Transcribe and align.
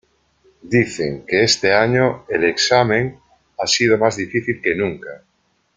Dicen 0.75 1.27
que 1.27 1.43
este 1.43 1.71
año 1.75 2.25
el 2.27 2.45
exámen 2.45 3.19
ha 3.59 3.67
sido 3.67 3.99
más 3.99 4.17
difícil 4.17 4.59
que 4.59 4.73
nunca. 4.73 5.21